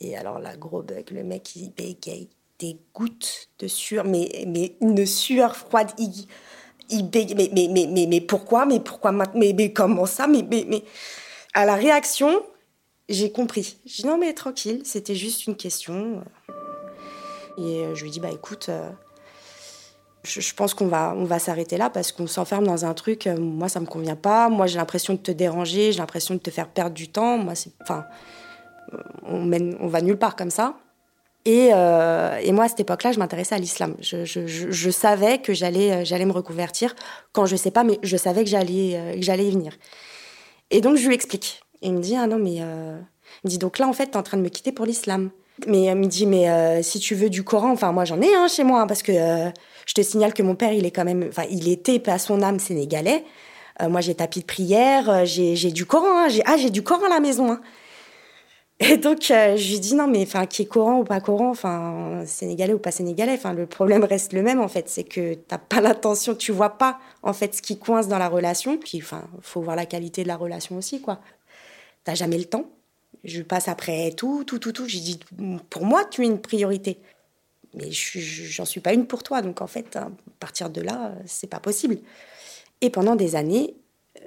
[0.00, 2.28] Et alors là, gros bug, le mec il bégaye
[2.58, 5.90] des gouttes de sueur, mais, mais une sueur froide.
[5.98, 6.26] Il,
[6.90, 8.66] il bégaye, mais, mais, mais, mais, mais pourquoi?
[8.66, 10.26] Mais pourquoi mais, mais comment ça?
[10.26, 10.84] Mais, mais, mais
[11.54, 12.42] à la réaction,
[13.08, 13.78] j'ai compris.
[13.86, 16.22] Je dis non mais tranquille, c'était juste une question.
[17.58, 18.90] Et euh, je lui dis bah écoute, euh,
[20.24, 23.26] Je, pense qu'on va, on va s'arrêter là parce qu'on s'enferme dans un truc.
[23.26, 24.48] Euh, moi, ça me convient pas.
[24.48, 25.92] Moi, j'ai l'impression de te déranger.
[25.92, 27.38] J'ai l'impression de te faire perdre du temps.
[27.38, 28.04] Moi, c'est, enfin,
[29.22, 30.76] on, mène, on va nulle part comme ça.
[31.44, 33.94] Et, et moi, à cette époque-là, je m'intéressais à l'islam.
[34.00, 36.96] Je, je, savais que j'allais, j'allais me reconvertir.
[37.30, 39.78] Quand je sais pas, mais je savais que j'allais, que j'allais y venir.
[40.72, 41.62] Et donc, je lui explique.
[41.82, 42.56] Et il me dit, ah non, mais...
[42.60, 42.98] Euh...
[43.42, 44.86] Il me dit, donc là, en fait, tu es en train de me quitter pour
[44.86, 45.30] l'islam.
[45.66, 48.46] Mais il me dit, mais si tu veux du Coran, enfin, moi, j'en ai un
[48.46, 51.24] chez moi, hein, parce que je te signale que mon père, il est quand même,
[51.28, 53.24] enfin, il était à son âme sénégalais.
[53.82, 56.82] Euh, moi, j'ai tapis de prière, euh, j'ai du Coran, hein, j'ai ah, j'ai du
[56.82, 57.52] Coran à la maison.
[57.52, 57.60] Hein.
[58.78, 61.50] Et donc, euh, je lui dis non, mais enfin, qui est Coran ou pas Coran,
[61.50, 65.34] enfin, sénégalais ou pas sénégalais, enfin, le problème reste le même en fait, c'est que
[65.34, 68.76] t'as pas l'intention, tu vois pas en fait ce qui coince dans la relation.
[68.76, 71.20] Puis, enfin, faut voir la qualité de la relation aussi, quoi.
[72.06, 72.70] T'as jamais le temps.
[73.22, 74.86] Je passe après tout, tout, tout, tout.
[74.88, 75.20] J'ai dit,
[75.68, 76.98] pour moi, tu es une priorité
[77.76, 79.42] mais j'en suis pas une pour toi.
[79.42, 80.08] Donc en fait, à
[80.40, 81.98] partir de là, c'est pas possible.
[82.80, 83.76] Et pendant des années,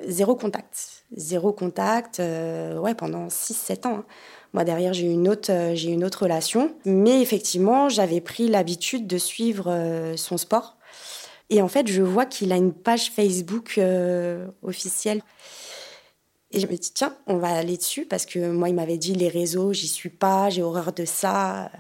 [0.08, 1.04] zéro contact.
[1.16, 3.96] Zéro contact, euh, ouais, pendant 6-7 ans.
[3.98, 4.06] Hein.
[4.54, 6.74] Moi, derrière, j'ai une, autre, euh, une autre relation.
[6.86, 10.78] Mais effectivement, j'avais pris l'habitude de suivre euh, son sport.
[11.50, 13.80] Et en fait, je vois qu'il a une page Facebook
[14.62, 15.24] officielle.
[16.52, 19.14] Et je me dis, tiens, on va aller dessus parce que moi, il m'avait dit
[19.14, 21.72] les réseaux, j'y suis pas, j'ai horreur de ça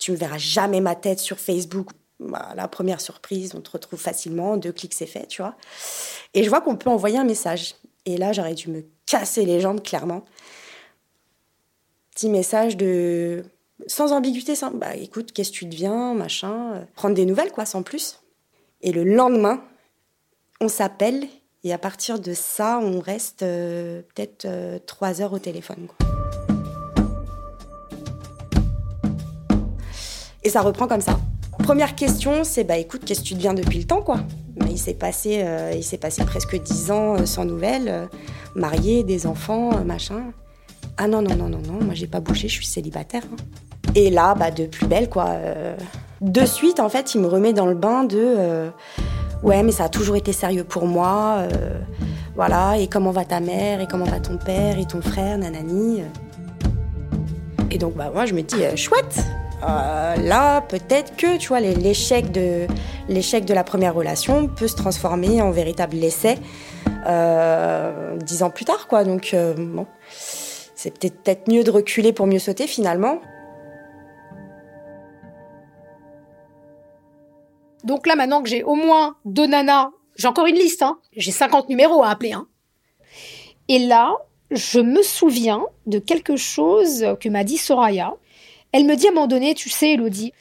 [0.00, 1.90] tu ne verras jamais ma tête sur Facebook.
[2.18, 5.54] Bah, la première surprise, on te retrouve facilement, deux clics c'est fait, tu vois.
[6.34, 7.76] Et je vois qu'on peut envoyer un message.
[8.06, 10.24] Et là, j'aurais dû me casser les jambes, clairement.
[12.14, 13.44] Petit message de.
[13.86, 14.70] Sans ambiguïté, sans.
[14.70, 16.74] Bah écoute, qu'est-ce que tu deviens, machin.
[16.74, 18.20] Euh, prendre des nouvelles, quoi, sans plus.
[18.80, 19.62] Et le lendemain,
[20.60, 21.26] on s'appelle.
[21.62, 25.88] Et à partir de ça, on reste euh, peut-être euh, trois heures au téléphone.
[30.42, 31.20] Et ça reprend comme ça.
[31.62, 34.20] Première question, c'est bah écoute, qu'est-ce que tu deviens depuis le temps quoi?
[34.70, 38.08] Il s'est passé, euh, il s'est passé presque dix ans euh, sans nouvelles,
[38.54, 40.32] marié, des enfants, machin.
[40.96, 43.24] Ah non non non non non, moi j'ai pas bougé, je suis célibataire.
[43.30, 43.92] Hein.
[43.94, 45.36] Et là, bah de plus belle quoi.
[46.22, 48.70] de suite en fait, il me remet dans le bain de
[49.42, 51.44] ouais mais ça a toujours été sérieux pour moi.
[52.34, 56.02] voilà et comment va ta mère et comment va ton père et ton frère, nanani.
[57.70, 59.24] Et donc bah moi je me dis chouette
[59.62, 62.66] euh, là, peut-être que tu vois l'échec de
[63.08, 66.38] l'échec de la première relation peut se transformer en véritable essai
[67.06, 69.04] euh, dix ans plus tard, quoi.
[69.04, 69.86] Donc euh, bon,
[70.18, 73.20] c'est peut-être mieux de reculer pour mieux sauter finalement.
[77.84, 80.98] Donc là, maintenant que j'ai au moins deux nanas, j'ai encore une liste, hein.
[81.16, 82.46] J'ai 50 numéros à appeler, hein.
[83.68, 84.12] Et là,
[84.50, 88.14] je me souviens de quelque chose que m'a dit Soraya.
[88.72, 90.32] Elle me dit à un moment donné, tu sais, Elodie,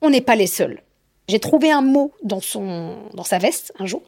[0.00, 0.82] on n'est pas les seuls.
[1.28, 4.02] J'ai trouvé un mot dans, son, dans sa veste un jour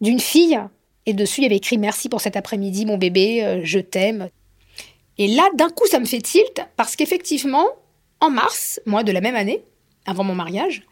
[0.00, 0.58] d'une fille
[1.06, 4.30] et dessus il y avait écrit merci pour cet après-midi mon bébé, euh, je t'aime.
[5.16, 7.66] Et là d'un coup ça me fait tilt parce qu'effectivement
[8.20, 9.62] en mars, moi de la même année,
[10.06, 10.82] avant mon mariage,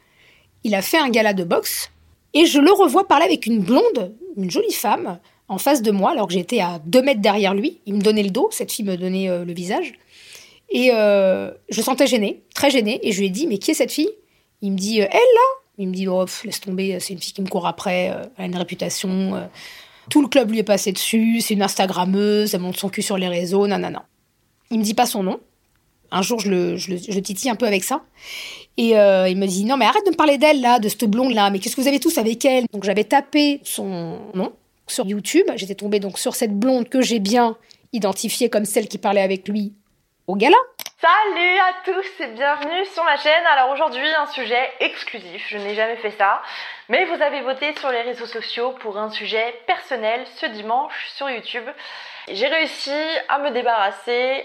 [0.66, 1.92] il a fait un gala de boxe
[2.34, 6.10] et je le revois parler avec une blonde, une jolie femme en face de moi
[6.10, 7.78] alors que j'étais à deux mètres derrière lui.
[7.86, 9.94] Il me donnait le dos, cette fille me donnait euh, le visage.
[10.68, 13.74] Et euh, je sentais gênée, très gênée, et je lui ai dit, mais qui est
[13.74, 14.10] cette fille?
[14.60, 17.32] Il me dit, euh, elle là Il me dit, oh, laisse tomber, c'est une fille
[17.32, 19.48] qui me court après, elle a une réputation,
[20.10, 23.16] tout le club lui est passé dessus, c'est une Instagrammeuse, elle monte son cul sur
[23.16, 23.78] les réseaux, non.
[24.72, 25.38] Il me dit pas son nom.
[26.10, 28.02] Un jour, je le, je le, titille un peu avec ça.
[28.78, 31.50] Et il me dit, non, mais arrête de me parler d'elle, là, de cette blonde-là,
[31.50, 32.64] mais qu'est-ce que vous avez tous avec elle?
[32.72, 34.52] Donc j'avais tapé son nom
[34.86, 37.56] sur YouTube, j'étais tombée donc sur cette blonde que j'ai bien
[37.92, 39.72] identifiée comme celle qui parlait avec lui
[40.26, 40.56] au gala.
[41.00, 43.44] Salut à tous et bienvenue sur ma chaîne.
[43.52, 46.42] Alors aujourd'hui un sujet exclusif, je n'ai jamais fait ça,
[46.88, 51.28] mais vous avez voté sur les réseaux sociaux pour un sujet personnel ce dimanche sur
[51.28, 51.64] YouTube.
[52.28, 52.90] J'ai réussi
[53.28, 54.44] à me débarrasser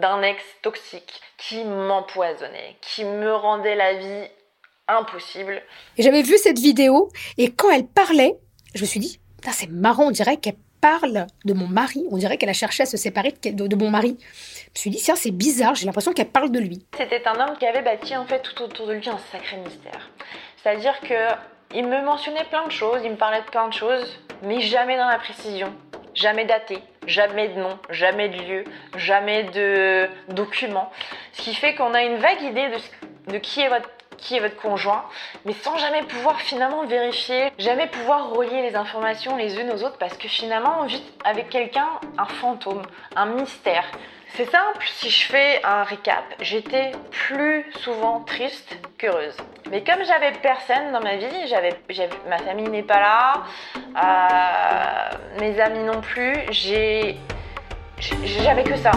[0.00, 4.28] d'un ex toxique qui m'empoisonnait, qui me rendait la vie
[4.88, 5.62] impossible.
[5.96, 8.36] Et j'avais vu cette vidéo et quand elle parlait,
[8.74, 9.20] je me suis dit,
[9.52, 12.86] c'est marrant, on dirait qu'elle parle de mon mari, on dirait qu'elle a cherché à
[12.86, 14.16] se séparer de, de mon mari.
[14.20, 16.86] Je me suis dit, c'est bizarre, j'ai l'impression qu'elle parle de lui.
[16.96, 20.10] C'était un homme qui avait bâti en fait tout autour de lui un sacré mystère.
[20.62, 21.34] C'est-à-dire que
[21.74, 24.96] il me mentionnait plein de choses, il me parlait de plein de choses, mais jamais
[24.96, 25.72] dans la précision,
[26.16, 28.64] jamais daté, jamais de nom, jamais de lieu,
[28.96, 30.90] jamais de document.
[31.32, 32.68] Ce qui fait qu'on a une vague idée
[33.28, 35.04] de, qui est votre conjoint,
[35.44, 39.98] mais sans jamais pouvoir finalement vérifier, jamais pouvoir relier les informations les unes aux autres,
[39.98, 42.82] parce que finalement on vit avec quelqu'un un fantôme,
[43.14, 43.84] un mystère.
[44.34, 49.36] C'est simple, si je fais un récap, j'étais plus souvent triste qu'heureuse.
[49.70, 51.72] Mais comme j'avais personne dans ma vie, j'avais,
[52.28, 53.44] ma famille n'est pas là,
[53.76, 57.16] euh, mes amis non plus, j'ai,
[57.98, 58.90] j'avais que ça.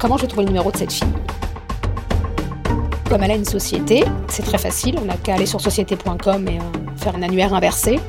[0.00, 1.12] Comment je trouve le numéro de cette fille?
[3.10, 6.58] Comme elle a une société, c'est très facile, on n'a qu'à aller sur société.com et
[6.58, 8.00] euh, faire un annuaire inversé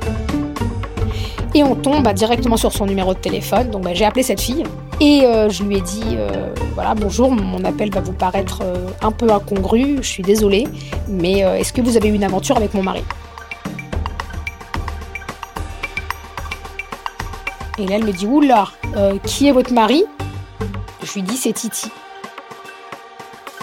[1.53, 3.69] et on tombe bah, directement sur son numéro de téléphone.
[3.69, 4.63] Donc bah, j'ai appelé cette fille
[4.99, 8.87] et euh, je lui ai dit euh, voilà bonjour, mon appel va vous paraître euh,
[9.01, 10.67] un peu incongru, je suis désolée,
[11.07, 13.03] mais est-ce que vous avez eu une aventure avec mon mari?
[17.77, 18.67] Et là elle me dit oula,
[19.25, 20.03] qui est votre mari?
[21.03, 21.89] Je lui dis c'est Titi.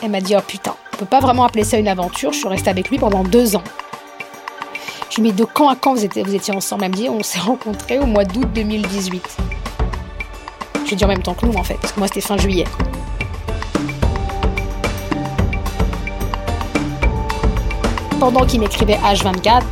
[0.03, 2.49] Elle m'a dit oh putain, on peut pas vraiment appeler ça une aventure, je suis
[2.49, 3.63] restée avec lui pendant deux ans.
[5.19, 6.23] Je de quand à quand vous étiez,
[6.55, 9.37] ensemble Elle me dit, on s'est rencontrés au mois d'août 2018.
[10.85, 12.65] Je dis en même temps que nous, en fait, parce que moi, c'était fin juillet.
[18.21, 19.63] Pendant qu'il m'écrivait H24,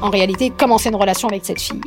[0.00, 1.82] en réalité, commençait une relation avec cette fille.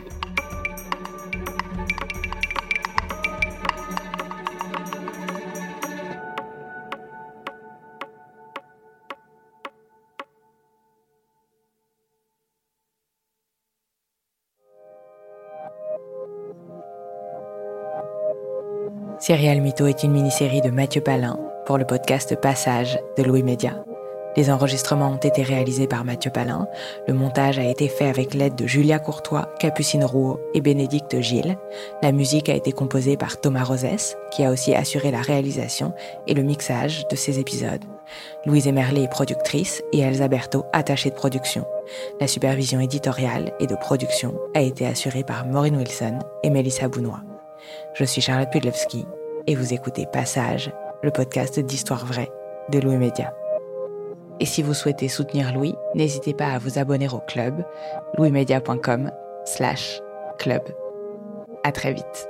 [19.27, 23.83] Serial Mytho est une mini-série de Mathieu Palin pour le podcast Passage de Louis Média.
[24.37, 26.65] Les enregistrements ont été réalisés par Mathieu Palin.
[27.09, 31.57] Le montage a été fait avec l'aide de Julia Courtois, Capucine Rouault et Bénédicte Gilles.
[32.01, 35.91] La musique a été composée par Thomas Rosès, qui a aussi assuré la réalisation
[36.25, 37.83] et le mixage de ces épisodes.
[38.45, 41.65] Louise Emerlé est productrice et Elsa Berthaud attachée de production.
[42.21, 47.19] La supervision éditoriale et de production a été assurée par Maureen Wilson et Mélissa Bounois.
[47.93, 49.05] Je suis Charlotte Pudlewski
[49.47, 50.71] et vous écoutez Passage,
[51.03, 52.31] le podcast d'histoire vraie
[52.69, 53.33] de Louis Média.
[54.39, 57.65] Et si vous souhaitez soutenir Louis, n'hésitez pas à vous abonner au club
[58.17, 59.11] louismedia.com
[59.45, 60.01] slash
[60.37, 60.61] club.
[61.63, 62.29] À très vite.